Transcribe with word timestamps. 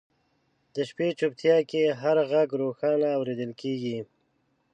د 0.73 0.75
شپې 0.89 1.07
چوپتیا 1.19 1.57
کې 1.69 1.83
هر 2.01 2.17
ږغ 2.31 2.49
روښانه 2.63 3.07
اورېدل 3.17 3.51
کېږي. 3.61 3.97